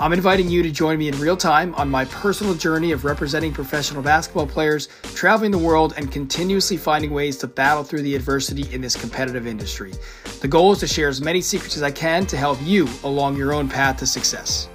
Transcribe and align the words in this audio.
I'm 0.00 0.12
inviting 0.12 0.48
you 0.48 0.62
to 0.62 0.70
join 0.70 0.98
me 0.98 1.08
in 1.08 1.18
real 1.20 1.36
time 1.36 1.74
on 1.76 1.88
my 1.88 2.04
personal 2.06 2.54
journey 2.54 2.92
of 2.92 3.04
representing 3.04 3.52
professional 3.52 4.02
basketball 4.02 4.46
players, 4.46 4.88
traveling 5.14 5.50
the 5.50 5.58
world, 5.58 5.94
and 5.96 6.10
continuously 6.10 6.76
finding 6.76 7.12
ways 7.12 7.36
to 7.38 7.46
battle 7.46 7.84
through 7.84 8.02
the 8.02 8.14
adversity 8.14 8.72
in 8.74 8.80
this 8.80 8.96
competitive 8.96 9.46
industry. 9.46 9.92
The 10.40 10.48
goal 10.48 10.72
is 10.72 10.80
to 10.80 10.86
share 10.86 11.08
as 11.08 11.20
many 11.20 11.40
secrets 11.40 11.76
as 11.76 11.82
I 11.82 11.90
can 11.90 12.26
to 12.26 12.36
help 12.36 12.58
you 12.62 12.88
along 13.04 13.36
your 13.36 13.52
own 13.52 13.68
path 13.68 13.98
to 13.98 14.06
success. 14.06 14.68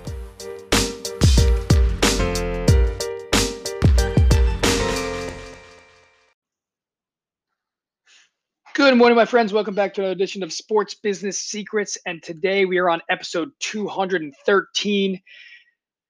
Good 8.88 8.96
morning, 8.96 9.18
my 9.18 9.26
friends. 9.26 9.52
Welcome 9.52 9.76
back 9.76 9.94
to 9.96 10.02
another 10.02 10.14
edition 10.14 10.44
of 10.44 10.54
Sports 10.54 10.96
Business 10.96 11.40
Secrets. 11.40 11.98
And 12.06 12.24
today 12.24 12.64
we 12.64 12.78
are 12.78 12.90
on 12.90 13.02
episode 13.10 13.52
213. 13.60 15.22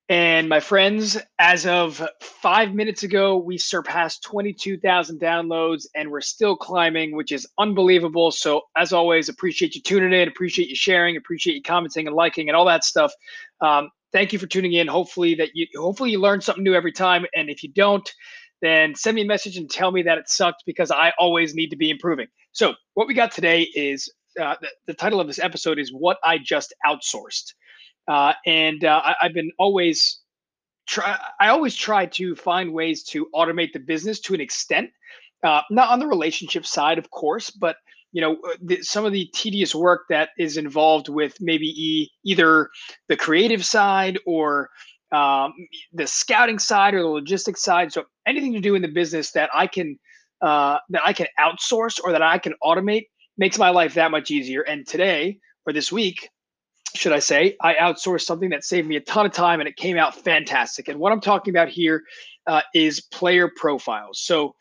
And 0.10 0.48
my 0.48 0.60
friends, 0.60 1.18
as 1.40 1.66
of 1.66 2.08
five 2.22 2.76
minutes 2.76 3.02
ago, 3.02 3.36
we 3.36 3.58
surpassed 3.58 4.22
22,000 4.26 5.20
downloads 5.20 5.88
and 5.96 6.12
we're 6.12 6.22
still 6.22 6.56
climbing, 6.56 7.16
which 7.16 7.32
is 7.32 7.48
unbelievable. 7.58 8.30
So, 8.30 8.62
as 8.78 8.94
always, 8.94 9.28
appreciate 9.28 9.74
you 9.74 9.82
tuning 9.82 10.14
in, 10.14 10.28
appreciate 10.28 10.70
you 10.70 10.76
sharing, 10.76 11.18
appreciate 11.18 11.56
you 11.56 11.64
commenting 11.64 12.06
and 12.06 12.16
liking 12.16 12.48
and 12.48 12.56
all 12.56 12.66
that 12.66 12.84
stuff. 12.84 13.12
Um, 13.60 13.90
thank 14.12 14.32
you 14.32 14.38
for 14.38 14.46
tuning 14.46 14.74
in. 14.74 14.86
Hopefully 14.86 15.34
that 15.34 15.50
you 15.56 15.66
hopefully 15.76 16.12
you 16.12 16.20
learn 16.20 16.42
something 16.42 16.64
new 16.64 16.76
every 16.76 16.92
time. 16.92 17.26
And 17.36 17.50
if 17.50 17.64
you 17.64 17.70
don't, 17.70 18.08
then 18.62 18.96
send 18.96 19.16
me 19.16 19.22
a 19.22 19.26
message 19.26 19.58
and 19.58 19.70
tell 19.70 19.92
me 19.92 20.02
that 20.04 20.18
it 20.18 20.30
sucked 20.30 20.64
because 20.66 20.92
I 20.92 21.14
always 21.20 21.54
need 21.54 21.70
to 21.70 21.76
be 21.76 21.90
improving. 21.90 22.28
So, 22.52 22.74
what 22.96 23.08
we 23.08 23.14
got 23.14 23.32
today 23.32 23.64
is 23.76 24.12
uh, 24.40 24.56
the, 24.62 24.70
the, 24.88 24.94
title 24.94 25.20
of 25.20 25.28
this 25.28 25.40
episode 25.40 25.80
is 25.80 25.92
What 25.92 26.18
I 26.24 26.38
Just 26.38 26.74
Outsourced. 26.86 27.54
Uh, 28.08 28.34
and 28.46 28.84
uh, 28.86 29.02
I, 29.04 29.16
have 29.22 29.34
been 29.34 29.52
always 29.60 30.22
try, 30.88 31.20
I 31.40 31.50
always 31.50 31.76
try 31.76 32.06
to 32.06 32.36
find 32.36 32.74
ways 32.74 33.04
to 33.06 33.28
automate 33.36 33.74
the 33.74 33.80
business 33.80 34.20
to 34.22 34.34
an 34.34 34.42
extent, 34.42 34.90
uh, 35.44 35.62
not 35.70 35.90
on 35.90 36.00
the 36.00 36.08
relationship 36.08 36.66
side, 36.66 36.98
of 36.98 37.10
course, 37.12 37.50
but 37.50 37.78
you 38.14 38.22
know 38.22 38.38
uh, 38.50 38.56
the, 38.62 38.82
some 38.82 39.06
of 39.06 39.12
the 39.12 39.30
tedious 39.34 39.76
work 39.76 40.06
that 40.10 40.30
is 40.38 40.58
involved 40.58 41.10
with 41.10 41.36
maybe 41.42 41.68
e, 41.68 42.10
either 42.24 42.70
the 43.10 43.18
creative 43.18 43.66
side 43.66 44.18
or 44.26 44.70
um, 45.12 45.54
the 45.94 46.08
scouting 46.08 46.60
side 46.60 46.94
or 46.94 47.02
the 47.02 47.08
logistics 47.08 47.64
side. 47.64 47.92
So 47.94 48.06
anything 48.26 48.54
to 48.54 48.60
do 48.60 48.76
in 48.76 48.82
the 48.82 48.88
business 48.88 49.32
that 49.32 49.50
I 49.54 49.68
can 49.68 49.98
uh, 50.42 50.78
that 50.90 51.02
I 51.04 51.14
can 51.14 51.28
outsource 51.40 52.00
or 52.04 52.12
that 52.12 52.22
I 52.22 52.38
can 52.38 52.54
automate 52.64 53.08
makes 53.38 53.58
my 53.58 53.70
life 53.70 53.96
that 53.96 54.12
much 54.12 54.32
easier. 54.32 54.62
And 54.62 54.86
today 54.88 55.40
or 55.66 55.74
this 55.74 55.92
week, 55.92 56.30
should 56.96 57.12
I 57.12 57.20
say, 57.20 57.56
I 57.62 57.76
outsourced 57.76 58.22
something 58.22 58.50
that 58.50 58.64
saved 58.64 58.88
me 58.88 58.96
a 58.96 59.02
ton 59.02 59.26
of 59.26 59.32
time 59.32 59.60
and 59.60 59.68
it 59.68 59.76
came 59.76 59.98
out 59.98 60.16
fantastic. 60.16 60.88
And 60.88 61.00
what 61.00 61.12
I'm 61.12 61.22
talking 61.22 61.54
about 61.54 61.70
here 61.70 62.04
uh, 62.46 62.62
is 62.74 63.02
player 63.02 63.52
profiles. 63.56 64.20
So 64.22 64.56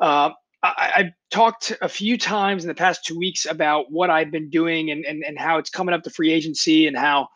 uh, 0.00 0.30
I, 0.62 0.92
have 0.96 1.12
talked 1.30 1.76
a 1.82 1.88
few 1.88 2.16
times 2.16 2.64
in 2.64 2.68
the 2.68 2.74
past 2.74 3.04
two 3.04 3.18
weeks 3.18 3.44
about 3.44 3.90
what 3.90 4.08
I've 4.08 4.30
been 4.30 4.48
doing 4.48 4.90
and, 4.90 5.04
and, 5.04 5.22
and 5.24 5.38
how 5.38 5.58
it's 5.58 5.68
coming 5.68 5.94
up 5.94 6.02
to 6.04 6.10
free 6.10 6.32
agency 6.32 6.86
and 6.86 6.96
how 6.96 7.28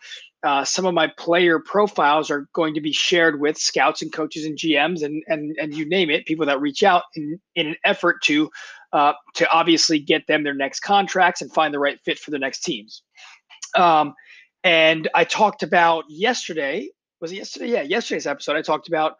uh, 0.44 0.64
some 0.64 0.86
of 0.86 0.94
my 0.94 1.08
player 1.18 1.58
profiles 1.58 2.30
are 2.30 2.48
going 2.52 2.74
to 2.74 2.80
be 2.80 2.92
shared 2.92 3.40
with 3.40 3.58
scouts 3.58 4.02
and 4.02 4.12
coaches 4.12 4.44
and 4.44 4.56
GMs 4.56 5.02
and 5.02 5.22
and 5.26 5.56
and 5.60 5.74
you 5.74 5.88
name 5.88 6.10
it, 6.10 6.26
people 6.26 6.46
that 6.46 6.60
reach 6.60 6.82
out 6.82 7.04
in 7.16 7.40
in 7.56 7.66
an 7.68 7.76
effort 7.84 8.22
to 8.22 8.48
uh, 8.92 9.12
to 9.34 9.50
obviously 9.50 9.98
get 9.98 10.26
them 10.26 10.44
their 10.44 10.54
next 10.54 10.80
contracts 10.80 11.42
and 11.42 11.52
find 11.52 11.74
the 11.74 11.78
right 11.78 11.98
fit 12.04 12.18
for 12.18 12.30
the 12.30 12.38
next 12.38 12.60
teams. 12.60 13.02
Um, 13.74 14.14
and 14.64 15.08
I 15.14 15.24
talked 15.24 15.62
about 15.62 16.04
yesterday. 16.08 16.88
Was 17.20 17.32
it 17.32 17.36
yesterday? 17.36 17.72
Yeah, 17.72 17.82
yesterday's 17.82 18.26
episode. 18.26 18.56
I 18.56 18.62
talked 18.62 18.88
about 18.88 19.16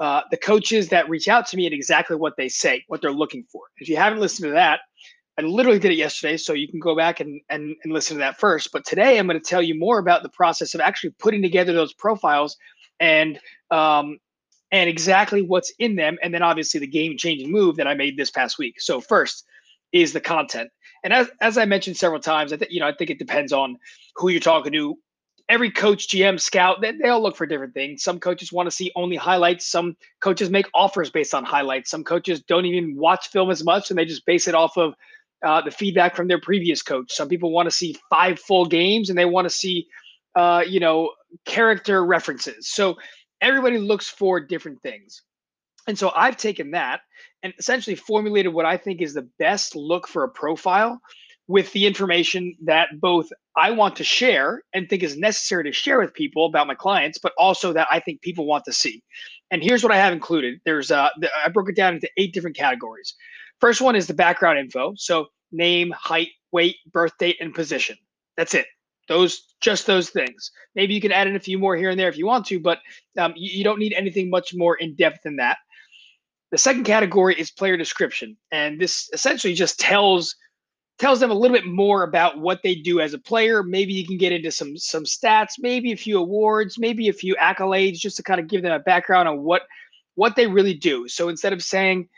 uh, 0.00 0.20
the 0.30 0.36
coaches 0.36 0.88
that 0.90 1.08
reach 1.08 1.28
out 1.28 1.46
to 1.48 1.56
me 1.56 1.66
and 1.66 1.74
exactly 1.74 2.16
what 2.16 2.34
they 2.36 2.48
say, 2.48 2.84
what 2.88 3.00
they're 3.00 3.10
looking 3.10 3.44
for. 3.50 3.62
If 3.78 3.88
you 3.88 3.96
haven't 3.96 4.20
listened 4.20 4.48
to 4.48 4.52
that, 4.52 4.80
I 5.38 5.42
literally 5.42 5.78
did 5.78 5.92
it 5.92 5.98
yesterday, 5.98 6.36
so 6.36 6.52
you 6.52 6.66
can 6.66 6.80
go 6.80 6.96
back 6.96 7.20
and, 7.20 7.40
and, 7.48 7.76
and 7.84 7.92
listen 7.92 8.16
to 8.16 8.18
that 8.20 8.40
first. 8.40 8.72
But 8.72 8.84
today 8.84 9.18
I'm 9.18 9.28
going 9.28 9.40
to 9.40 9.44
tell 9.44 9.62
you 9.62 9.78
more 9.78 9.98
about 9.98 10.24
the 10.24 10.28
process 10.28 10.74
of 10.74 10.80
actually 10.80 11.10
putting 11.10 11.42
together 11.42 11.72
those 11.72 11.94
profiles 11.94 12.56
and 12.98 13.38
um, 13.70 14.18
and 14.72 14.90
exactly 14.90 15.40
what's 15.40 15.72
in 15.78 15.94
them, 15.94 16.18
and 16.22 16.34
then 16.34 16.42
obviously 16.42 16.80
the 16.80 16.86
game 16.86 17.16
changing 17.16 17.50
move 17.50 17.76
that 17.76 17.86
I 17.86 17.94
made 17.94 18.16
this 18.16 18.30
past 18.30 18.58
week. 18.58 18.80
So 18.80 19.00
first 19.00 19.46
is 19.92 20.12
the 20.12 20.20
content, 20.20 20.70
and 21.04 21.12
as, 21.12 21.30
as 21.40 21.56
I 21.56 21.64
mentioned 21.64 21.96
several 21.96 22.20
times, 22.20 22.52
I 22.52 22.56
think 22.56 22.72
you 22.72 22.80
know 22.80 22.88
I 22.88 22.92
think 22.92 23.10
it 23.10 23.18
depends 23.20 23.52
on 23.52 23.78
who 24.16 24.28
you're 24.30 24.40
talking 24.40 24.72
to. 24.72 24.96
Every 25.48 25.70
coach, 25.70 26.08
GM, 26.08 26.38
scout, 26.38 26.82
they, 26.82 26.92
they 26.92 27.08
all 27.08 27.22
look 27.22 27.34
for 27.34 27.46
different 27.46 27.72
things. 27.72 28.02
Some 28.02 28.20
coaches 28.20 28.52
want 28.52 28.66
to 28.66 28.70
see 28.70 28.92
only 28.94 29.16
highlights. 29.16 29.66
Some 29.66 29.96
coaches 30.20 30.50
make 30.50 30.66
offers 30.74 31.08
based 31.08 31.32
on 31.32 31.42
highlights. 31.42 31.90
Some 31.90 32.04
coaches 32.04 32.42
don't 32.42 32.66
even 32.66 32.96
watch 32.96 33.28
film 33.28 33.50
as 33.50 33.64
much, 33.64 33.88
and 33.88 33.98
they 33.98 34.04
just 34.04 34.26
base 34.26 34.46
it 34.46 34.54
off 34.54 34.76
of 34.76 34.94
uh, 35.44 35.62
the 35.62 35.70
feedback 35.70 36.16
from 36.16 36.28
their 36.28 36.40
previous 36.40 36.82
coach. 36.82 37.12
Some 37.12 37.28
people 37.28 37.52
want 37.52 37.66
to 37.66 37.74
see 37.74 37.96
five 38.10 38.38
full 38.38 38.66
games 38.66 39.10
and 39.10 39.18
they 39.18 39.24
want 39.24 39.48
to 39.48 39.54
see, 39.54 39.86
uh, 40.34 40.64
you 40.66 40.80
know, 40.80 41.12
character 41.44 42.04
references. 42.04 42.68
So 42.70 42.96
everybody 43.40 43.78
looks 43.78 44.08
for 44.08 44.40
different 44.40 44.82
things. 44.82 45.22
And 45.86 45.98
so 45.98 46.12
I've 46.14 46.36
taken 46.36 46.72
that 46.72 47.00
and 47.42 47.54
essentially 47.58 47.96
formulated 47.96 48.52
what 48.52 48.66
I 48.66 48.76
think 48.76 49.00
is 49.00 49.14
the 49.14 49.28
best 49.38 49.74
look 49.74 50.06
for 50.06 50.24
a 50.24 50.28
profile 50.28 51.00
with 51.46 51.72
the 51.72 51.86
information 51.86 52.54
that 52.64 52.88
both 53.00 53.28
I 53.56 53.70
want 53.70 53.96
to 53.96 54.04
share 54.04 54.62
and 54.74 54.88
think 54.88 55.02
is 55.02 55.16
necessary 55.16 55.64
to 55.64 55.72
share 55.72 55.98
with 55.98 56.12
people 56.12 56.44
about 56.44 56.66
my 56.66 56.74
clients, 56.74 57.18
but 57.18 57.32
also 57.38 57.72
that 57.72 57.88
I 57.90 58.00
think 58.00 58.20
people 58.20 58.46
want 58.46 58.64
to 58.66 58.72
see. 58.72 59.02
And 59.50 59.62
here's 59.62 59.82
what 59.82 59.92
I 59.92 59.96
have 59.96 60.12
included. 60.12 60.60
There's 60.66 60.90
uh, 60.90 61.08
I 61.44 61.48
broke 61.48 61.70
it 61.70 61.76
down 61.76 61.94
into 61.94 62.10
eight 62.18 62.34
different 62.34 62.56
categories. 62.56 63.14
First 63.60 63.80
one 63.80 63.96
is 63.96 64.06
the 64.06 64.14
background 64.14 64.58
info. 64.58 64.94
So 64.96 65.26
name, 65.52 65.92
height, 65.96 66.28
weight, 66.52 66.76
birth 66.92 67.12
date, 67.18 67.36
and 67.40 67.54
position. 67.54 67.96
That's 68.36 68.54
it. 68.54 68.66
Those 69.08 69.54
just 69.60 69.86
those 69.86 70.10
things. 70.10 70.50
Maybe 70.74 70.94
you 70.94 71.00
can 71.00 71.12
add 71.12 71.26
in 71.26 71.36
a 71.36 71.40
few 71.40 71.58
more 71.58 71.76
here 71.76 71.90
and 71.90 71.98
there 71.98 72.08
if 72.08 72.18
you 72.18 72.26
want 72.26 72.46
to, 72.46 72.60
but 72.60 72.78
um, 73.18 73.32
you, 73.36 73.58
you 73.58 73.64
don't 73.64 73.78
need 73.78 73.94
anything 73.94 74.30
much 74.30 74.54
more 74.54 74.76
in 74.76 74.94
depth 74.94 75.22
than 75.24 75.36
that. 75.36 75.58
The 76.50 76.58
second 76.58 76.84
category 76.84 77.34
is 77.34 77.50
player 77.50 77.76
description, 77.76 78.36
and 78.52 78.80
this 78.80 79.10
essentially 79.12 79.54
just 79.54 79.78
tells 79.80 80.34
tells 80.98 81.20
them 81.20 81.30
a 81.30 81.34
little 81.34 81.56
bit 81.56 81.66
more 81.66 82.02
about 82.02 82.38
what 82.38 82.60
they 82.62 82.74
do 82.74 83.00
as 83.00 83.14
a 83.14 83.18
player. 83.18 83.62
Maybe 83.62 83.92
you 83.92 84.06
can 84.06 84.18
get 84.18 84.32
into 84.32 84.50
some 84.50 84.76
some 84.76 85.04
stats, 85.04 85.54
maybe 85.58 85.92
a 85.92 85.96
few 85.96 86.18
awards, 86.18 86.78
maybe 86.78 87.08
a 87.08 87.12
few 87.12 87.34
accolades, 87.36 87.98
just 87.98 88.16
to 88.18 88.22
kind 88.22 88.40
of 88.40 88.46
give 88.46 88.62
them 88.62 88.72
a 88.72 88.78
background 88.78 89.28
on 89.28 89.42
what 89.42 89.62
what 90.14 90.36
they 90.36 90.46
really 90.46 90.74
do. 90.74 91.08
So 91.08 91.28
instead 91.28 91.52
of 91.52 91.62
saying 91.62 92.08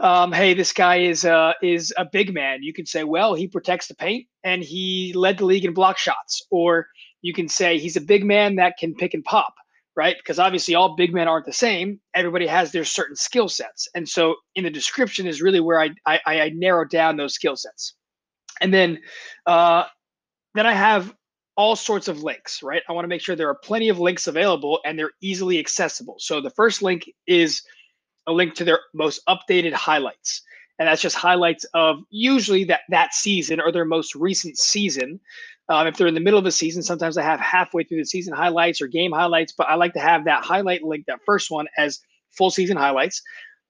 um, 0.00 0.32
hey, 0.32 0.54
this 0.54 0.72
guy 0.72 0.96
is 0.96 1.24
uh, 1.24 1.52
is 1.62 1.92
a 1.96 2.04
big 2.04 2.34
man. 2.34 2.62
You 2.62 2.72
can 2.72 2.86
say, 2.86 3.04
well, 3.04 3.34
he 3.34 3.48
protects 3.48 3.88
the 3.88 3.94
paint 3.94 4.26
and 4.44 4.62
he 4.62 5.12
led 5.14 5.38
the 5.38 5.44
league 5.46 5.64
in 5.64 5.74
block 5.74 5.98
shots, 5.98 6.42
or 6.50 6.86
you 7.22 7.32
can 7.32 7.48
say 7.48 7.78
he's 7.78 7.96
a 7.96 8.00
big 8.00 8.24
man 8.24 8.56
that 8.56 8.74
can 8.78 8.94
pick 8.94 9.14
and 9.14 9.24
pop, 9.24 9.54
right? 9.96 10.16
Because 10.18 10.38
obviously 10.38 10.74
all 10.74 10.96
big 10.96 11.14
men 11.14 11.28
aren't 11.28 11.46
the 11.46 11.52
same. 11.52 12.00
Everybody 12.14 12.46
has 12.46 12.72
their 12.72 12.84
certain 12.84 13.16
skill 13.16 13.48
sets, 13.48 13.88
and 13.94 14.08
so 14.08 14.36
in 14.54 14.64
the 14.64 14.70
description 14.70 15.26
is 15.26 15.40
really 15.42 15.60
where 15.60 15.80
I 15.80 15.90
I, 16.06 16.20
I 16.26 16.52
narrow 16.54 16.84
down 16.84 17.16
those 17.16 17.34
skill 17.34 17.56
sets, 17.56 17.94
and 18.60 18.72
then 18.72 18.98
uh, 19.46 19.84
then 20.54 20.66
I 20.66 20.72
have 20.72 21.14
all 21.56 21.74
sorts 21.74 22.06
of 22.06 22.22
links, 22.22 22.62
right? 22.62 22.82
I 22.88 22.92
want 22.92 23.04
to 23.04 23.08
make 23.08 23.22
sure 23.22 23.34
there 23.34 23.48
are 23.48 23.58
plenty 23.64 23.88
of 23.88 23.98
links 23.98 24.26
available 24.26 24.78
and 24.84 24.98
they're 24.98 25.12
easily 25.22 25.58
accessible. 25.58 26.16
So 26.18 26.40
the 26.40 26.50
first 26.50 26.82
link 26.82 27.10
is 27.26 27.62
a 28.26 28.32
link 28.32 28.54
to 28.54 28.64
their 28.64 28.80
most 28.94 29.20
updated 29.28 29.72
highlights. 29.72 30.42
And 30.78 30.88
that's 30.88 31.00
just 31.00 31.16
highlights 31.16 31.64
of 31.74 32.00
usually 32.10 32.64
that 32.64 32.80
that 32.90 33.14
season 33.14 33.60
or 33.60 33.72
their 33.72 33.84
most 33.84 34.14
recent 34.14 34.58
season. 34.58 35.20
Um, 35.68 35.86
if 35.86 35.96
they're 35.96 36.06
in 36.06 36.14
the 36.14 36.20
middle 36.20 36.38
of 36.38 36.46
a 36.46 36.52
season, 36.52 36.82
sometimes 36.82 37.16
I 37.16 37.22
have 37.22 37.40
halfway 37.40 37.82
through 37.82 37.98
the 37.98 38.04
season 38.04 38.34
highlights 38.34 38.80
or 38.80 38.86
game 38.86 39.12
highlights, 39.12 39.52
but 39.56 39.68
I 39.68 39.74
like 39.74 39.94
to 39.94 40.00
have 40.00 40.24
that 40.26 40.44
highlight 40.44 40.82
link, 40.82 41.06
that 41.06 41.20
first 41.24 41.50
one, 41.50 41.66
as 41.78 41.98
full 42.30 42.50
season 42.50 42.76
highlights. 42.76 43.22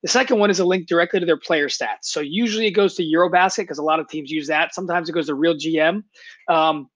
The 0.02 0.08
second 0.08 0.38
one 0.38 0.50
is 0.50 0.60
a 0.60 0.64
link 0.64 0.88
directly 0.88 1.20
to 1.20 1.26
their 1.26 1.38
player 1.38 1.68
stats. 1.68 2.02
So 2.02 2.20
usually 2.20 2.66
it 2.66 2.72
goes 2.72 2.94
to 2.96 3.02
Eurobasket 3.02 3.58
because 3.58 3.78
a 3.78 3.82
lot 3.82 3.98
of 3.98 4.08
teams 4.08 4.30
use 4.30 4.46
that. 4.48 4.74
Sometimes 4.74 5.08
it 5.08 5.12
goes 5.12 5.26
to 5.26 5.34
Real 5.34 5.54
GM. 5.54 6.02
Um, 6.48 6.88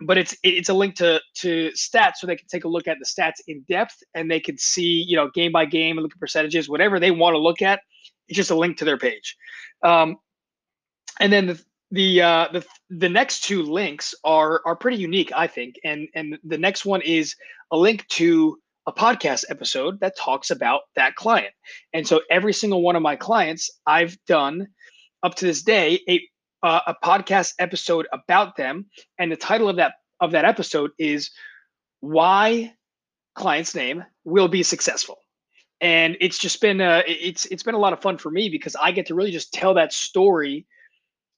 but 0.00 0.18
it's 0.18 0.36
it's 0.42 0.68
a 0.68 0.74
link 0.74 0.94
to 0.96 1.20
to 1.34 1.70
stats 1.76 2.16
so 2.16 2.26
they 2.26 2.36
can 2.36 2.48
take 2.48 2.64
a 2.64 2.68
look 2.68 2.88
at 2.88 2.96
the 2.98 3.06
stats 3.06 3.40
in 3.46 3.64
depth 3.68 4.02
and 4.14 4.30
they 4.30 4.40
can 4.40 4.58
see 4.58 5.04
you 5.06 5.16
know 5.16 5.30
game 5.34 5.52
by 5.52 5.64
game 5.64 5.96
and 5.96 6.02
look 6.02 6.12
at 6.12 6.20
percentages 6.20 6.68
whatever 6.68 6.98
they 6.98 7.10
want 7.10 7.34
to 7.34 7.38
look 7.38 7.62
at 7.62 7.80
it's 8.28 8.36
just 8.36 8.50
a 8.50 8.56
link 8.56 8.76
to 8.76 8.84
their 8.84 8.98
page 8.98 9.36
um, 9.84 10.16
and 11.20 11.32
then 11.32 11.46
the, 11.46 11.64
the 11.90 12.22
uh, 12.22 12.48
the 12.52 12.64
the 12.90 13.08
next 13.08 13.44
two 13.44 13.62
links 13.62 14.14
are 14.24 14.60
are 14.66 14.76
pretty 14.76 14.96
unique, 14.96 15.30
I 15.34 15.46
think, 15.46 15.76
and 15.84 16.08
and 16.14 16.38
the 16.42 16.58
next 16.58 16.84
one 16.84 17.02
is 17.02 17.36
a 17.70 17.76
link 17.76 18.06
to 18.08 18.58
a 18.86 18.92
podcast 18.92 19.44
episode 19.48 20.00
that 20.00 20.16
talks 20.16 20.50
about 20.50 20.82
that 20.96 21.14
client. 21.14 21.54
And 21.94 22.06
so 22.06 22.20
every 22.30 22.52
single 22.52 22.82
one 22.82 22.96
of 22.96 23.02
my 23.02 23.16
clients, 23.16 23.70
I've 23.86 24.18
done 24.26 24.68
up 25.22 25.36
to 25.36 25.46
this 25.46 25.62
day 25.62 26.00
a 26.08 26.20
uh, 26.64 26.80
a 26.86 26.94
podcast 27.04 27.52
episode 27.60 28.08
about 28.12 28.56
them, 28.56 28.86
and 29.18 29.30
the 29.30 29.36
title 29.36 29.68
of 29.68 29.76
that 29.76 29.94
of 30.20 30.32
that 30.32 30.44
episode 30.44 30.90
is 30.98 31.30
why 32.00 32.72
client's 33.34 33.74
name 33.74 34.02
will 34.24 34.48
be 34.48 34.62
successful. 34.62 35.18
And 35.80 36.16
it's 36.20 36.38
just 36.38 36.60
been 36.60 36.80
uh, 36.80 37.02
it's 37.06 37.44
it's 37.46 37.62
been 37.62 37.74
a 37.74 37.78
lot 37.78 37.92
of 37.92 38.00
fun 38.00 38.16
for 38.16 38.30
me 38.30 38.48
because 38.48 38.74
I 38.76 38.90
get 38.92 39.06
to 39.06 39.14
really 39.14 39.30
just 39.30 39.52
tell 39.52 39.74
that 39.74 39.92
story 39.92 40.66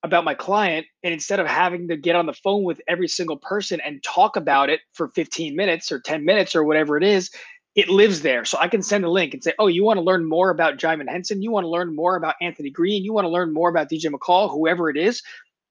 about 0.05 0.25
my 0.25 0.35
client. 0.35 0.87
And 1.03 1.13
instead 1.13 1.41
of 1.41 1.49
having 1.49 1.89
to 1.89 1.97
get 1.97 2.15
on 2.15 2.27
the 2.27 2.33
phone 2.33 2.63
with 2.63 2.81
every 2.87 3.09
single 3.09 3.39
person 3.39 3.81
and 3.85 4.01
talk 4.05 4.37
about 4.37 4.71
it 4.71 4.81
for 4.93 5.09
15 5.09 5.57
minutes 5.57 5.91
or 5.91 5.99
10 5.99 6.25
minutes 6.25 6.55
or 6.55 6.63
whatever 6.63 6.97
it 6.97 7.03
is 7.03 7.31
it 7.77 7.89
lives 7.89 8.23
there 8.23 8.45
so 8.45 8.59
i 8.59 8.67
can 8.67 8.83
send 8.83 9.05
a 9.05 9.11
link 9.11 9.35
and 9.35 9.45
say 9.45 9.53
oh 9.59 9.69
you 9.69 9.85
want 9.85 9.99
to 9.99 10.03
learn 10.03 10.29
more 10.29 10.51
about 10.51 10.79
Djimon 10.79 11.09
Henson 11.09 11.43
you 11.43 11.51
want 11.51 11.65
to 11.65 11.69
learn 11.69 11.95
more 11.95 12.17
about 12.17 12.35
Anthony 12.41 12.71
Green 12.71 13.05
you 13.05 13.13
want 13.13 13.25
to 13.25 13.31
learn 13.31 13.53
more 13.53 13.69
about 13.69 13.89
DJ 13.91 14.13
McCall 14.13 14.51
whoever 14.51 14.91
it 14.91 14.97
is 14.97 15.23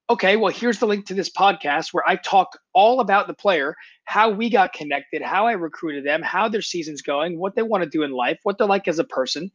okay, 0.08 0.36
well, 0.36 0.52
here's 0.52 0.78
the 0.78 0.86
link 0.86 1.06
to 1.06 1.14
this 1.14 1.30
podcast 1.30 1.92
where 1.92 2.04
I 2.06 2.16
talk 2.16 2.58
all 2.72 3.00
about 3.00 3.26
the 3.26 3.34
player, 3.34 3.74
how 4.04 4.30
we 4.30 4.48
got 4.48 4.72
connected, 4.72 5.20
how 5.20 5.46
I 5.46 5.52
recruited 5.52 6.04
them, 6.04 6.22
how 6.22 6.48
their 6.48 6.62
season's 6.62 7.02
going, 7.02 7.38
what 7.38 7.56
they 7.56 7.62
want 7.62 7.82
to 7.82 7.90
do 7.90 8.02
in 8.02 8.12
life, 8.12 8.38
what 8.44 8.58
they're 8.58 8.66
like 8.66 8.86
as 8.86 8.98
a 8.98 9.04
person. 9.04 9.50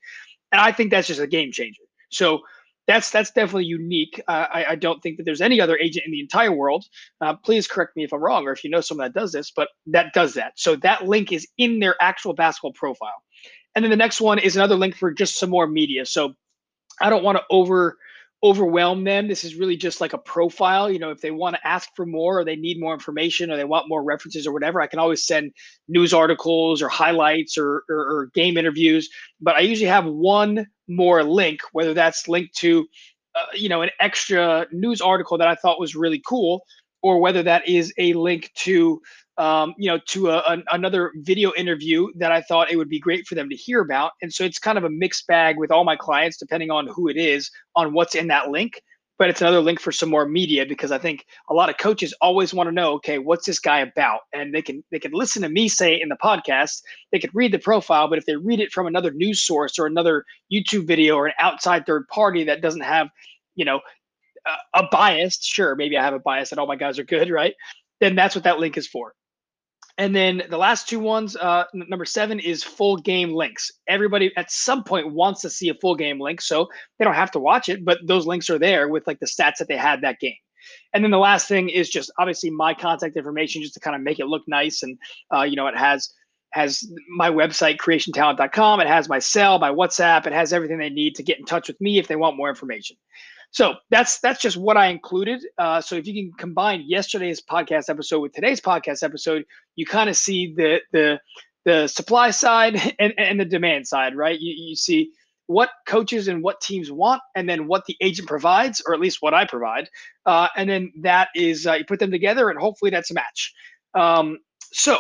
And 0.52 0.60
I 0.62 0.72
think 0.72 0.92
that's 0.92 1.08
just 1.08 1.22
a 1.22 1.28
game 1.28 1.52
changer. 1.52 1.84
So 2.10 2.42
that's 2.88 3.12
that's 3.12 3.32
definitely 3.32 3.66
unique. 3.66 4.22
Uh, 4.28 4.48
I, 4.52 4.66
I, 4.70 4.76
don't 4.76 5.02
think 5.02 5.18
that 5.18 5.24
there's 5.24 5.42
any 5.42 5.62
other 5.62 5.78
agent 5.78 6.06
in 6.06 6.12
the 6.12 6.20
entire 6.20 6.52
world. 6.52 6.86
Uh, 7.22 7.36
please 7.36 7.68
correct 7.68 7.96
me 7.96 8.04
if 8.04 8.14
I'm 8.14 8.22
wrong, 8.22 8.46
or 8.48 8.52
if 8.52 8.64
you 8.64 8.70
know 8.70 8.82
someone 8.82 9.08
that 9.08 9.20
does 9.20 9.32
this, 9.32 9.52
but 9.52 9.70
that 9.88 10.14
does 10.14 10.34
that. 10.34 10.54
So 10.56 10.76
that 10.78 11.08
link 11.08 11.32
is 11.32 11.48
in 11.58 11.80
their 11.80 11.96
actual 12.02 12.34
basketball 12.34 12.74
profile. 12.74 13.24
And 13.76 13.84
then 13.84 13.92
the 13.92 13.98
next 13.98 14.20
one 14.20 14.40
is 14.40 14.56
another 14.56 14.76
link 14.76 14.96
for 14.96 15.14
just 15.14 15.40
some 15.40 15.50
more 15.50 15.68
media. 15.68 16.06
So 16.06 16.34
I 17.00 17.10
don't 17.10 17.24
want 17.24 17.38
to 17.38 17.44
over 17.50 17.98
overwhelm 18.44 19.04
them. 19.04 19.28
This 19.28 19.44
is 19.44 19.56
really 19.56 19.78
just 19.78 20.02
like 20.02 20.14
a 20.14 20.18
profile. 20.18 20.90
You 20.90 21.00
know, 21.00 21.12
if 21.12 21.22
they 21.22 21.32
want 21.32 21.56
to 21.56 21.68
ask 21.68 21.90
for 21.96 22.06
more 22.06 22.40
or 22.40 22.44
they 22.44 22.56
need 22.56 22.80
more 22.80 22.94
information 22.94 23.52
or 23.52 23.58
they 23.58 23.66
want 23.66 23.88
more 23.88 24.04
references 24.04 24.48
or 24.48 24.54
whatever, 24.54 24.82
I 24.82 24.88
can 24.88 25.00
always 25.00 25.26
send 25.26 25.52
news 25.88 26.14
articles 26.14 26.82
or 26.82 26.90
highlights 26.90 27.58
or, 27.58 27.84
or, 27.88 27.98
or 27.98 28.32
game 28.34 28.58
interviews. 28.58 29.10
But 29.40 29.56
I 29.56 29.60
usually 29.60 29.90
have 29.90 30.06
one 30.06 30.68
more 30.88 31.24
link, 31.24 31.62
whether 31.72 31.94
that's 31.94 32.28
linked 32.28 32.56
to, 32.58 32.88
uh, 33.36 33.46
you 33.54 33.70
know, 33.70 33.84
an 33.84 33.92
extra 34.00 34.66
news 34.72 35.02
article 35.02 35.38
that 35.38 35.48
I 35.48 35.56
thought 35.56 35.80
was 35.80 35.96
really 35.96 36.22
cool, 36.28 36.64
or 37.04 37.20
whether 37.20 37.44
that 37.44 37.68
is 37.68 37.94
a 37.98 38.14
link 38.14 38.52
to 38.56 39.02
um, 39.42 39.74
you 39.76 39.90
know, 39.90 39.98
to 40.06 40.30
a, 40.30 40.38
a, 40.38 40.58
another 40.72 41.12
video 41.16 41.52
interview 41.58 42.06
that 42.16 42.32
I 42.32 42.44
thought 42.44 42.72
it 42.72 42.76
would 42.76 42.90
be 42.90 43.00
great 43.00 43.26
for 43.26 43.34
them 43.34 43.50
to 43.50 43.56
hear 43.56 43.82
about. 43.82 44.12
And 44.22 44.32
so 44.32 44.44
it's 44.44 44.60
kind 44.60 44.78
of 44.78 44.84
a 44.84 44.90
mixed 44.90 45.26
bag 45.26 45.58
with 45.58 45.72
all 45.72 45.84
my 45.84 45.96
clients, 45.96 46.38
depending 46.38 46.70
on 46.70 46.86
who 46.86 47.08
it 47.08 47.18
is, 47.18 47.50
on 47.76 47.92
what's 47.94 48.14
in 48.14 48.28
that 48.28 48.52
link. 48.52 48.84
But 49.18 49.32
it's 49.32 49.42
another 49.42 49.60
link 49.60 49.80
for 49.80 49.92
some 49.92 50.10
more 50.10 50.28
media 50.28 50.68
because 50.68 50.92
I 50.92 51.00
think 51.00 51.26
a 51.50 51.56
lot 51.56 51.72
of 51.72 51.80
coaches 51.80 52.14
always 52.22 52.54
want 52.54 52.68
to 52.68 52.72
know, 52.72 52.94
okay, 52.94 53.18
what's 53.18 53.48
this 53.48 53.58
guy 53.58 53.80
about? 53.80 54.20
And 54.32 54.54
they 54.54 54.62
can 54.62 54.84
they 54.92 55.00
can 55.00 55.12
listen 55.12 55.42
to 55.42 55.50
me 55.50 55.68
say 55.68 56.00
in 56.00 56.10
the 56.10 56.18
podcast, 56.24 56.82
they 57.12 57.18
could 57.18 57.34
read 57.34 57.52
the 57.52 57.60
profile, 57.60 58.08
but 58.08 58.20
if 58.20 58.28
they 58.28 58.36
read 58.36 58.60
it 58.60 58.72
from 58.72 58.86
another 58.86 59.10
news 59.10 59.42
source 59.42 59.80
or 59.80 59.88
another 59.88 60.24
YouTube 60.54 60.86
video 60.86 61.16
or 61.16 61.26
an 61.26 61.34
outside 61.40 61.88
third 61.88 62.08
party 62.10 62.44
that 62.44 62.62
doesn't 62.62 62.82
have, 62.82 63.08
you 63.56 63.66
know, 63.66 63.80
a, 64.46 64.82
a 64.82 64.88
bias, 64.92 65.40
sure, 65.42 65.76
maybe 65.76 65.98
I 65.98 66.04
have 66.04 66.14
a 66.14 66.20
bias 66.20 66.52
that 66.52 66.60
all 66.60 66.68
my 66.68 66.76
guys 66.76 67.00
are 67.00 67.04
good, 67.04 67.30
right? 67.32 67.56
Then 68.00 68.16
that's 68.16 68.36
what 68.36 68.44
that 68.44 68.60
link 68.60 68.78
is 68.78 68.88
for. 68.88 69.14
And 70.02 70.16
then 70.16 70.42
the 70.50 70.58
last 70.58 70.90
two 70.90 71.00
ones, 71.00 71.36
uh, 71.36 71.66
number 71.76 72.06
seven 72.06 72.40
is 72.40 72.64
full 72.64 72.98
game 72.98 73.34
links. 73.34 73.70
Everybody 73.88 74.36
at 74.36 74.50
some 74.50 74.84
point 74.84 75.14
wants 75.14 75.42
to 75.42 75.50
see 75.52 75.70
a 75.70 75.76
full 75.76 75.94
game 75.94 76.20
link, 76.20 76.42
so 76.42 76.68
they 76.98 77.06
don't 77.06 77.14
have 77.14 77.30
to 77.34 77.40
watch 77.40 77.70
it, 77.70 77.86
but 77.86 78.00
those 78.08 78.26
links 78.26 78.50
are 78.50 78.58
there 78.58 78.90
with 78.90 79.06
like 79.06 79.20
the 79.20 79.28
stats 79.28 79.58
that 79.60 79.68
they 79.68 79.78
had 79.78 80.02
that 80.02 80.20
game. 80.20 80.34
And 80.92 81.04
then 81.04 81.12
the 81.12 81.20
last 81.20 81.48
thing 81.48 81.70
is 81.70 81.88
just 81.88 82.12
obviously 82.18 82.50
my 82.50 82.74
contact 82.74 83.16
information, 83.16 83.62
just 83.62 83.76
to 83.76 83.80
kind 83.80 83.96
of 83.96 84.02
make 84.02 84.18
it 84.18 84.26
look 84.26 84.42
nice. 84.48 84.82
And 84.82 84.98
uh, 85.32 85.44
you 85.44 85.56
know, 85.56 85.68
it 85.68 85.78
has 85.78 86.12
has 86.50 86.84
my 87.16 87.30
website 87.30 87.78
creationtalent.com. 87.78 88.80
It 88.80 88.88
has 88.88 89.08
my 89.08 89.20
cell, 89.20 89.60
my 89.60 89.70
WhatsApp. 89.70 90.26
It 90.26 90.34
has 90.34 90.52
everything 90.52 90.80
they 90.80 90.90
need 90.90 91.14
to 91.18 91.24
get 91.24 91.38
in 91.38 91.46
touch 91.46 91.68
with 91.68 91.80
me 91.80 92.00
if 92.00 92.08
they 92.08 92.16
want 92.16 92.38
more 92.38 92.50
information. 92.50 92.98
So 93.52 93.76
that's 93.90 94.20
that's 94.20 94.42
just 94.42 94.58
what 94.58 94.78
I 94.78 94.88
included. 94.88 95.46
Uh, 95.58 95.82
so 95.82 95.96
if 95.96 96.08
you 96.08 96.14
can 96.14 96.32
combine 96.38 96.86
yesterday's 96.88 97.42
podcast 97.42 97.90
episode 97.90 98.20
with 98.22 98.34
today's 98.34 98.62
podcast 98.62 99.04
episode, 99.04 99.46
you 99.76 99.86
kind 99.86 100.10
of 100.10 100.16
see 100.16 100.54
the 100.56 100.80
the 100.94 101.20
the 101.66 101.88
supply 101.88 102.32
side 102.32 102.96
and, 103.00 103.14
and 103.18 103.40
the 103.40 103.46
demand 103.46 103.88
side, 103.88 104.16
right? 104.16 104.40
You, 104.40 104.54
you 104.58 104.76
see 104.76 105.12
what 105.48 105.70
coaches 105.86 106.30
and 106.30 106.42
what 106.42 106.62
teams 106.62 106.92
want, 106.92 107.22
and 107.36 107.48
then 107.48 107.68
what 107.68 107.86
the 107.86 107.98
agent 108.00 108.28
provides, 108.28 108.82
or 108.86 108.94
at 108.94 109.02
least 109.02 109.22
what 109.22 109.34
I 109.34 109.46
provide, 109.46 109.90
uh, 110.26 110.48
and 110.56 110.70
then 110.70 110.94
that 111.02 111.28
is 111.36 111.68
uh, 111.68 111.74
you 111.74 111.86
put 111.86 112.00
them 112.00 112.12
together, 112.12 112.50
and 112.50 112.58
hopefully 112.58 112.90
that's 112.90 113.12
a 113.12 113.16
match. 113.16 113.54
Um, 113.94 114.40
so 114.72 115.00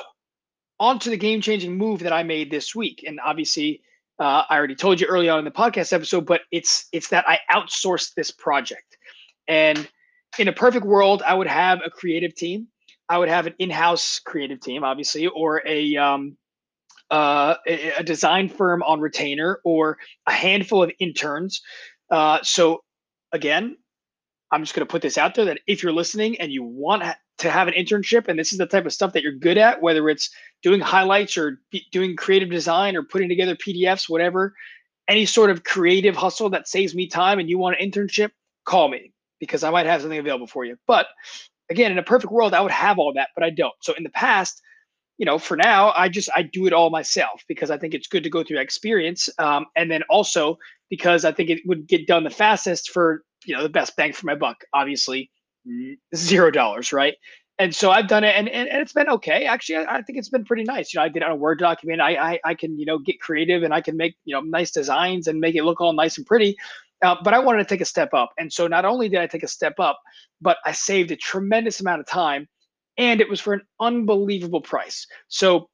on 0.77 0.99
to 0.99 1.09
the 1.09 1.17
game 1.17 1.39
changing 1.39 1.77
move 1.77 2.01
that 2.01 2.11
I 2.11 2.23
made 2.23 2.51
this 2.51 2.75
week, 2.75 3.05
and 3.07 3.17
obviously 3.23 3.81
uh, 4.21 4.43
I 4.47 4.55
already 4.55 4.75
told 4.75 5.01
you 5.01 5.07
early 5.07 5.29
on 5.29 5.39
in 5.39 5.45
the 5.45 5.51
podcast 5.51 5.93
episode, 5.93 6.27
but 6.27 6.41
it's 6.51 6.85
it's 6.91 7.09
that 7.09 7.27
I 7.27 7.39
outsourced 7.51 8.13
this 8.13 8.29
project. 8.29 8.97
And 9.47 9.89
in 10.37 10.47
a 10.47 10.53
perfect 10.53 10.85
world, 10.85 11.23
I 11.25 11.33
would 11.33 11.47
have 11.47 11.79
a 11.83 11.89
creative 11.89 12.35
team. 12.35 12.67
I 13.09 13.17
would 13.17 13.29
have 13.29 13.47
an 13.47 13.55
in-house 13.57 14.19
creative 14.19 14.61
team, 14.61 14.83
obviously, 14.83 15.25
or 15.25 15.63
a 15.65 15.97
um, 15.97 16.37
uh, 17.09 17.55
a, 17.65 18.03
design 18.03 18.47
firm 18.47 18.83
on 18.83 18.99
retainer, 18.99 19.59
or 19.65 19.97
a 20.27 20.31
handful 20.31 20.83
of 20.83 20.91
interns. 20.99 21.59
Uh, 22.11 22.37
so 22.43 22.83
again, 23.31 23.75
I'm 24.51 24.61
just 24.61 24.75
going 24.75 24.85
to 24.85 24.91
put 24.91 25.01
this 25.01 25.17
out 25.17 25.35
there 25.35 25.45
that 25.45 25.61
if 25.67 25.81
you're 25.81 25.93
listening 25.93 26.39
and 26.39 26.51
you 26.51 26.63
want 26.63 27.03
to 27.37 27.49
have 27.49 27.67
an 27.67 27.73
internship 27.73 28.27
and 28.27 28.37
this 28.37 28.51
is 28.51 28.57
the 28.57 28.65
type 28.65 28.85
of 28.85 28.93
stuff 28.93 29.13
that 29.13 29.23
you're 29.23 29.31
good 29.31 29.57
at, 29.57 29.81
whether 29.81 30.09
it's 30.09 30.29
doing 30.61 30.81
highlights 30.81 31.37
or 31.37 31.59
doing 31.91 32.15
creative 32.15 32.49
design 32.49 32.95
or 32.95 33.03
putting 33.03 33.29
together 33.29 33.55
PDFs, 33.55 34.09
whatever, 34.09 34.53
any 35.07 35.25
sort 35.25 35.49
of 35.49 35.63
creative 35.63 36.15
hustle 36.15 36.49
that 36.49 36.67
saves 36.67 36.93
me 36.93 37.07
time 37.07 37.39
and 37.39 37.49
you 37.49 37.57
want 37.57 37.77
an 37.79 37.89
internship, 37.89 38.31
call 38.65 38.89
me 38.89 39.13
because 39.39 39.63
I 39.63 39.69
might 39.71 39.85
have 39.85 40.01
something 40.01 40.19
available 40.19 40.47
for 40.47 40.65
you. 40.65 40.77
But 40.85 41.07
again, 41.69 41.91
in 41.91 41.97
a 41.97 42.03
perfect 42.03 42.31
world, 42.31 42.53
I 42.53 42.61
would 42.61 42.71
have 42.71 42.99
all 42.99 43.13
that, 43.13 43.29
but 43.35 43.43
I 43.43 43.49
don't. 43.49 43.73
So 43.81 43.93
in 43.93 44.03
the 44.03 44.09
past, 44.09 44.61
you 45.21 45.25
know, 45.25 45.37
for 45.37 45.55
now, 45.55 45.93
I 45.95 46.09
just 46.09 46.29
I 46.35 46.41
do 46.41 46.65
it 46.65 46.73
all 46.73 46.89
myself 46.89 47.43
because 47.47 47.69
I 47.69 47.77
think 47.77 47.93
it's 47.93 48.07
good 48.07 48.23
to 48.23 48.29
go 48.29 48.43
through 48.43 48.57
experience, 48.59 49.29
um, 49.37 49.67
and 49.75 49.89
then 49.89 50.01
also 50.09 50.57
because 50.89 51.25
I 51.25 51.31
think 51.31 51.51
it 51.51 51.59
would 51.67 51.85
get 51.87 52.07
done 52.07 52.23
the 52.23 52.31
fastest 52.31 52.89
for 52.89 53.23
you 53.45 53.55
know 53.55 53.61
the 53.61 53.69
best 53.69 53.95
bang 53.95 54.13
for 54.13 54.25
my 54.25 54.33
buck 54.33 54.63
obviously 54.73 55.29
zero 56.15 56.49
dollars 56.49 56.91
right? 56.91 57.13
And 57.59 57.75
so 57.75 57.91
i've 57.91 58.07
done 58.07 58.23
it 58.23 58.35
and, 58.35 58.49
and, 58.49 58.67
and 58.67 58.81
it's 58.81 58.93
been 58.93 59.09
okay. 59.09 59.45
Actually 59.45 59.85
I, 59.85 59.97
I, 59.97 60.01
think 60.01 60.17
it's 60.17 60.29
been 60.29 60.43
pretty 60.43 60.63
nice. 60.63 60.91
You 60.91 60.99
know 60.99 61.03
i 61.03 61.09
did 61.09 61.21
it 61.21 61.25
on 61.25 61.33
a 61.33 61.35
word 61.35 61.59
document. 61.59 62.01
I, 62.01 62.15
I 62.15 62.39
i 62.43 62.53
can 62.55 62.79
you 62.79 62.87
know 62.87 62.97
get 62.97 63.21
creative 63.21 63.61
and 63.61 63.75
i 63.75 63.81
can 63.81 63.95
make 63.95 64.15
you 64.25 64.33
know 64.33 64.41
nice 64.41 64.71
designs 64.71 65.27
and 65.27 65.39
make 65.39 65.53
it 65.53 65.63
look 65.63 65.81
all 65.81 65.93
nice 65.93 66.17
and 66.17 66.25
pretty 66.25 66.57
uh, 67.03 67.15
but 67.23 67.35
i 67.35 67.39
wanted 67.39 67.59
to 67.59 67.69
take 67.69 67.81
a 67.81 67.85
step 67.85 68.11
up. 68.15 68.31
And 68.39 68.51
so 68.51 68.65
not 68.65 68.85
only 68.85 69.07
did 69.07 69.19
i 69.19 69.27
take 69.27 69.43
a 69.43 69.47
step 69.47 69.75
up 69.77 69.99
but 70.41 70.57
i 70.65 70.71
saved 70.71 71.11
a 71.11 71.15
tremendous 71.15 71.79
amount 71.79 71.99
of 71.99 72.07
time 72.07 72.47
and 72.97 73.21
it 73.21 73.29
was 73.29 73.39
for 73.39 73.53
an 73.53 73.61
unbelievable 73.79 74.61
price 74.61 75.07
so 75.27 75.69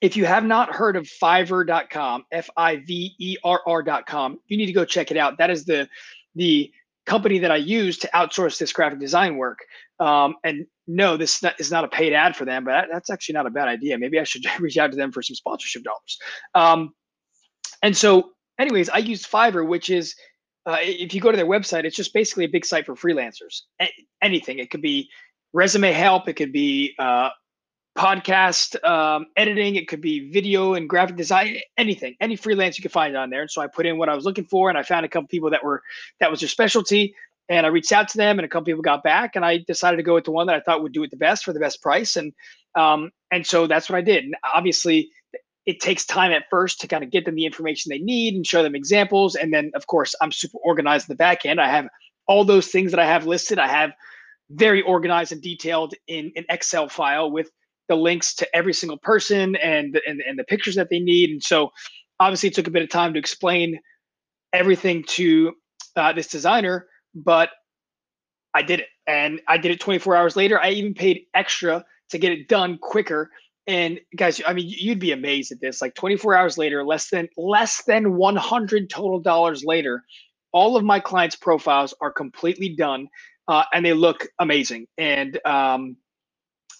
if 0.00 0.16
you 0.16 0.24
have 0.24 0.44
not 0.44 0.74
heard 0.74 0.96
of 0.96 1.04
fiverr.com 1.22 2.24
f-i-v-e-r-r.com 2.32 2.78
you 4.46 4.56
need 4.56 4.66
to 4.66 4.72
go 4.72 4.84
check 4.84 5.10
it 5.10 5.16
out 5.16 5.38
that 5.38 5.50
is 5.50 5.64
the 5.64 5.88
the 6.34 6.70
company 7.08 7.38
that 7.38 7.50
I 7.50 7.56
use 7.56 7.98
to 7.98 8.10
outsource 8.14 8.58
this 8.58 8.72
graphic 8.72 9.00
design 9.00 9.36
work. 9.36 9.58
Um, 9.98 10.36
and 10.44 10.66
no, 10.86 11.16
this 11.16 11.42
is 11.58 11.72
not 11.72 11.84
a 11.84 11.88
paid 11.88 12.12
ad 12.12 12.36
for 12.36 12.44
them, 12.44 12.64
but 12.64 12.86
that's 12.92 13.10
actually 13.10 13.32
not 13.32 13.46
a 13.46 13.50
bad 13.50 13.66
idea. 13.66 13.98
Maybe 13.98 14.20
I 14.20 14.24
should 14.24 14.44
reach 14.60 14.76
out 14.76 14.92
to 14.92 14.96
them 14.96 15.10
for 15.10 15.22
some 15.22 15.34
sponsorship 15.34 15.82
dollars. 15.82 16.18
Um, 16.54 16.92
and 17.82 17.96
so, 17.96 18.30
anyways, 18.58 18.90
I 18.90 18.98
use 18.98 19.26
Fiverr, 19.26 19.66
which 19.66 19.90
is 19.90 20.14
uh, 20.66 20.76
if 20.80 21.14
you 21.14 21.20
go 21.20 21.30
to 21.30 21.36
their 21.36 21.46
website, 21.46 21.84
it's 21.84 21.96
just 21.96 22.12
basically 22.12 22.44
a 22.44 22.48
big 22.48 22.64
site 22.64 22.84
for 22.84 22.94
freelancers. 22.94 23.62
Anything. 24.22 24.58
It 24.58 24.70
could 24.70 24.82
be 24.82 25.08
resume 25.52 25.92
help. 25.92 26.28
It 26.28 26.34
could 26.34 26.52
be 26.52 26.94
uh, 26.98 27.30
podcast 27.96 28.82
um, 28.88 29.26
editing. 29.36 29.74
It 29.74 29.88
could 29.88 30.00
be 30.00 30.30
video 30.30 30.74
and 30.74 30.88
graphic 30.88 31.16
design, 31.16 31.58
anything, 31.76 32.14
any 32.20 32.36
freelance 32.36 32.78
you 32.78 32.82
can 32.82 32.90
find 32.90 33.16
on 33.16 33.30
there. 33.30 33.42
And 33.42 33.50
so 33.50 33.60
I 33.60 33.66
put 33.66 33.86
in 33.86 33.98
what 33.98 34.08
I 34.08 34.14
was 34.14 34.24
looking 34.24 34.44
for, 34.44 34.68
and 34.68 34.78
I 34.78 34.82
found 34.82 35.04
a 35.04 35.08
couple 35.08 35.28
people 35.28 35.50
that 35.50 35.64
were 35.64 35.82
that 36.20 36.30
was 36.30 36.40
their 36.40 36.48
specialty. 36.48 37.14
And 37.50 37.64
I 37.64 37.70
reached 37.70 37.92
out 37.92 38.08
to 38.08 38.18
them, 38.18 38.38
and 38.38 38.44
a 38.44 38.48
couple 38.48 38.66
people 38.66 38.82
got 38.82 39.02
back, 39.02 39.34
and 39.34 39.44
I 39.44 39.64
decided 39.66 39.96
to 39.96 40.02
go 40.02 40.14
with 40.14 40.24
the 40.24 40.32
one 40.32 40.46
that 40.48 40.56
I 40.56 40.60
thought 40.60 40.82
would 40.82 40.92
do 40.92 41.02
it 41.02 41.10
the 41.10 41.16
best 41.16 41.44
for 41.44 41.54
the 41.54 41.60
best 41.60 41.82
price. 41.82 42.14
And 42.16 42.32
um, 42.74 43.10
and 43.30 43.46
so 43.46 43.66
that's 43.66 43.88
what 43.88 43.96
I 43.96 44.02
did. 44.02 44.24
And 44.24 44.36
obviously, 44.54 45.10
it 45.66 45.80
takes 45.80 46.06
time 46.06 46.30
at 46.30 46.44
first 46.50 46.80
to 46.80 46.88
kind 46.88 47.02
of 47.02 47.10
get 47.10 47.24
them 47.24 47.34
the 47.34 47.46
information 47.46 47.90
they 47.90 47.98
need 47.98 48.34
and 48.34 48.46
show 48.46 48.62
them 48.62 48.74
examples. 48.74 49.34
And 49.34 49.52
then, 49.52 49.70
of 49.74 49.86
course, 49.86 50.14
I'm 50.20 50.30
super 50.30 50.58
organized 50.62 51.08
in 51.08 51.14
the 51.14 51.16
back 51.16 51.44
end. 51.44 51.60
I 51.60 51.68
have 51.68 51.88
all 52.26 52.44
those 52.44 52.68
things 52.68 52.90
that 52.92 53.00
I 53.00 53.06
have 53.06 53.26
listed, 53.26 53.58
I 53.58 53.68
have 53.68 53.92
very 54.50 54.82
organized 54.82 55.32
and 55.32 55.42
detailed 55.42 55.94
in 56.06 56.32
an 56.36 56.44
Excel 56.48 56.88
file 56.88 57.30
with 57.30 57.50
the 57.88 57.96
links 57.96 58.34
to 58.34 58.56
every 58.56 58.72
single 58.72 58.98
person 58.98 59.56
and, 59.56 60.00
and, 60.06 60.20
and 60.26 60.38
the 60.38 60.44
pictures 60.44 60.74
that 60.74 60.88
they 60.90 61.00
need. 61.00 61.30
And 61.30 61.42
so 61.42 61.70
obviously 62.20 62.48
it 62.48 62.54
took 62.54 62.66
a 62.66 62.70
bit 62.70 62.82
of 62.82 62.90
time 62.90 63.12
to 63.14 63.18
explain 63.18 63.78
everything 64.52 65.04
to 65.08 65.52
uh, 65.96 66.12
this 66.12 66.28
designer, 66.28 66.86
but 67.14 67.50
I 68.54 68.62
did 68.62 68.80
it. 68.80 68.86
And 69.06 69.40
I 69.48 69.56
did 69.56 69.70
it 69.70 69.80
24 69.80 70.16
hours 70.16 70.36
later. 70.36 70.60
I 70.60 70.70
even 70.70 70.94
paid 70.94 71.22
extra 71.34 71.84
to 72.10 72.18
get 72.18 72.32
it 72.32 72.48
done 72.48 72.78
quicker. 72.80 73.30
And 73.66 74.00
guys, 74.16 74.40
I 74.46 74.54
mean, 74.54 74.66
you'd 74.68 74.98
be 74.98 75.12
amazed 75.12 75.52
at 75.52 75.60
this. 75.60 75.80
Like 75.82 75.94
24 75.94 76.34
hours 76.34 76.58
later, 76.58 76.84
less 76.84 77.10
than 77.10 77.28
less 77.36 77.82
than 77.86 78.16
100 78.16 78.90
total 78.90 79.20
dollars 79.20 79.62
later, 79.64 80.02
all 80.52 80.76
of 80.76 80.84
my 80.84 81.00
clients' 81.00 81.36
profiles 81.36 81.94
are 82.00 82.10
completely 82.10 82.70
done, 82.70 83.08
uh, 83.48 83.64
and 83.72 83.84
they 83.84 83.94
look 83.94 84.28
amazing. 84.38 84.86
And 84.98 85.38
um, 85.46 85.96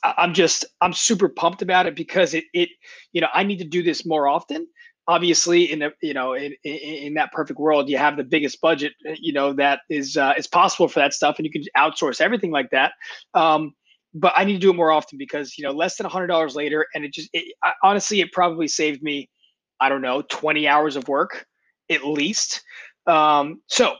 I'm 0.03 0.35
just 0.35 0.65
I'm 0.81 0.93
super 0.93 1.29
pumped 1.29 1.63
about 1.63 1.87
it 1.87 1.97
because 1.97 2.35
it 2.35 2.45
it 2.53 2.69
you 3.13 3.21
know 3.21 3.29
I 3.35 3.43
need 3.43 3.59
to 3.59 3.65
do 3.65 3.83
this 3.83 4.07
more 4.07 4.29
often. 4.29 4.67
Obviously, 5.09 5.73
in 5.73 5.83
a 5.83 5.91
you 6.03 6.15
know 6.15 6.35
in, 6.35 6.55
in, 6.65 6.75
in 6.77 7.15
that 7.15 7.33
perfect 7.33 7.59
world, 7.59 7.89
you 7.89 7.99
have 7.99 8.17
the 8.17 8.25
biggest 8.25 8.61
budget 8.61 8.93
you 9.19 9.33
know 9.33 9.53
that 9.55 9.81
is 9.91 10.17
uh, 10.17 10.35
is 10.37 10.47
possible 10.47 10.89
for 10.89 11.01
that 11.01 11.15
stuff, 11.15 11.37
and 11.39 11.47
you 11.47 11.53
can 11.53 11.65
outsource 11.77 12.21
everything 12.21 12.51
like 12.51 12.71
that. 12.71 12.93
Um, 13.35 13.75
but 14.15 14.33
I 14.37 14.45
need 14.45 14.55
to 14.55 14.59
do 14.59 14.71
it 14.71 14.77
more 14.77 14.93
often 14.93 15.19
because 15.19 15.57
you 15.59 15.65
know 15.65 15.73
less 15.73 15.97
than 15.97 16.07
hundred 16.07 16.29
dollars 16.29 16.55
later, 16.55 16.87
and 16.95 17.05
it 17.05 17.13
just 17.13 17.31
it, 17.33 17.55
I, 17.65 17.73
honestly 17.83 18.21
it 18.21 18.33
probably 18.33 18.69
saved 18.69 19.03
me 19.03 19.29
I 19.81 19.89
don't 19.89 20.03
know 20.03 20.23
20 20.23 20.67
hours 20.69 20.97
of 20.97 21.09
work 21.09 21.47
at 21.91 22.05
least. 22.05 22.63
Um, 23.07 23.63
so 23.69 23.95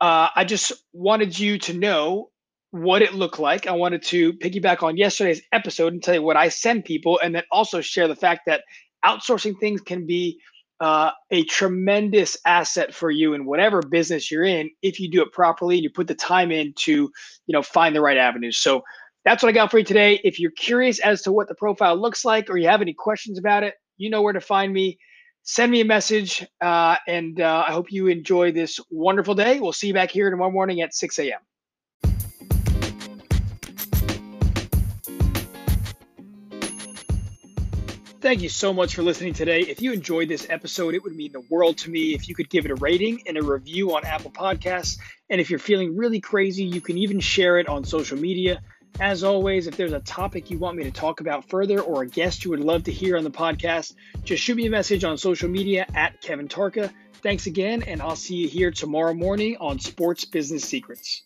uh, 0.00 0.28
I 0.34 0.44
just 0.44 0.72
wanted 0.92 1.38
you 1.38 1.58
to 1.58 1.74
know 1.74 2.30
what 2.70 3.02
it 3.02 3.14
looked 3.14 3.38
like. 3.38 3.66
I 3.66 3.72
wanted 3.72 4.02
to 4.04 4.32
piggyback 4.34 4.82
on 4.82 4.96
yesterday's 4.96 5.42
episode 5.52 5.92
and 5.92 6.02
tell 6.02 6.14
you 6.14 6.22
what 6.22 6.36
I 6.36 6.48
send 6.48 6.84
people, 6.84 7.20
and 7.22 7.34
then 7.34 7.44
also 7.52 7.80
share 7.80 8.08
the 8.08 8.16
fact 8.16 8.42
that 8.46 8.64
outsourcing 9.04 9.58
things 9.60 9.80
can 9.80 10.06
be 10.06 10.40
uh, 10.80 11.10
a 11.30 11.44
tremendous 11.44 12.36
asset 12.44 12.92
for 12.94 13.10
you 13.10 13.34
in 13.34 13.44
whatever 13.44 13.80
business 13.80 14.30
you're 14.30 14.44
in 14.44 14.70
if 14.82 14.98
you 14.98 15.08
do 15.08 15.22
it 15.22 15.32
properly 15.32 15.76
and 15.76 15.84
you 15.84 15.90
put 15.90 16.08
the 16.08 16.14
time 16.14 16.50
in 16.50 16.72
to 16.76 16.92
you 17.46 17.52
know 17.52 17.62
find 17.62 17.94
the 17.94 18.00
right 18.00 18.16
avenues. 18.16 18.58
So 18.58 18.82
that's 19.24 19.42
what 19.42 19.48
I 19.48 19.52
got 19.52 19.70
for 19.70 19.78
you 19.78 19.84
today. 19.84 20.20
If 20.24 20.38
you're 20.38 20.50
curious 20.50 20.98
as 20.98 21.22
to 21.22 21.32
what 21.32 21.48
the 21.48 21.54
profile 21.54 21.96
looks 21.96 22.24
like 22.24 22.50
or 22.50 22.58
you 22.58 22.68
have 22.68 22.82
any 22.82 22.92
questions 22.92 23.38
about 23.38 23.62
it, 23.62 23.74
you 23.96 24.10
know 24.10 24.20
where 24.20 24.32
to 24.32 24.40
find 24.40 24.72
me. 24.72 24.98
Send 25.46 25.70
me 25.70 25.82
a 25.82 25.84
message, 25.84 26.42
uh, 26.62 26.96
and 27.06 27.38
uh, 27.38 27.64
I 27.68 27.72
hope 27.72 27.92
you 27.92 28.06
enjoy 28.06 28.50
this 28.50 28.80
wonderful 28.90 29.34
day. 29.34 29.60
We'll 29.60 29.74
see 29.74 29.88
you 29.88 29.92
back 29.92 30.10
here 30.10 30.30
tomorrow 30.30 30.50
morning 30.50 30.80
at 30.80 30.94
6 30.94 31.18
a.m. 31.18 31.40
Thank 38.22 38.40
you 38.40 38.48
so 38.48 38.72
much 38.72 38.94
for 38.94 39.02
listening 39.02 39.34
today. 39.34 39.60
If 39.60 39.82
you 39.82 39.92
enjoyed 39.92 40.30
this 40.30 40.46
episode, 40.48 40.94
it 40.94 41.04
would 41.04 41.14
mean 41.14 41.32
the 41.32 41.44
world 41.50 41.76
to 41.76 41.90
me 41.90 42.14
if 42.14 42.26
you 42.26 42.34
could 42.34 42.48
give 42.48 42.64
it 42.64 42.70
a 42.70 42.76
rating 42.76 43.20
and 43.26 43.36
a 43.36 43.42
review 43.42 43.94
on 43.94 44.06
Apple 44.06 44.30
Podcasts. 44.30 44.96
And 45.28 45.42
if 45.42 45.50
you're 45.50 45.58
feeling 45.58 45.94
really 45.94 46.22
crazy, 46.22 46.64
you 46.64 46.80
can 46.80 46.96
even 46.96 47.20
share 47.20 47.58
it 47.58 47.68
on 47.68 47.84
social 47.84 48.16
media. 48.16 48.62
As 49.00 49.24
always, 49.24 49.66
if 49.66 49.76
there's 49.76 49.92
a 49.92 50.00
topic 50.00 50.50
you 50.50 50.58
want 50.58 50.76
me 50.76 50.84
to 50.84 50.90
talk 50.92 51.20
about 51.20 51.48
further 51.48 51.80
or 51.80 52.02
a 52.02 52.06
guest 52.06 52.44
you 52.44 52.52
would 52.52 52.60
love 52.60 52.84
to 52.84 52.92
hear 52.92 53.16
on 53.16 53.24
the 53.24 53.30
podcast, 53.30 53.94
just 54.22 54.42
shoot 54.42 54.56
me 54.56 54.66
a 54.66 54.70
message 54.70 55.02
on 55.02 55.18
social 55.18 55.48
media 55.48 55.84
at 55.94 56.22
Kevin 56.22 56.46
Tarka. 56.46 56.92
Thanks 57.14 57.46
again, 57.46 57.82
and 57.82 58.00
I'll 58.00 58.14
see 58.14 58.36
you 58.36 58.48
here 58.48 58.70
tomorrow 58.70 59.12
morning 59.12 59.56
on 59.58 59.80
Sports 59.80 60.24
Business 60.24 60.64
Secrets. 60.64 61.22